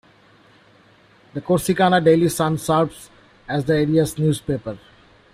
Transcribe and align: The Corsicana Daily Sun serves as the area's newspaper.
The 1.35 1.41
Corsicana 1.41 2.03
Daily 2.03 2.27
Sun 2.27 2.57
serves 2.57 3.11
as 3.47 3.65
the 3.65 3.73
area's 3.75 4.17
newspaper. 4.17 4.79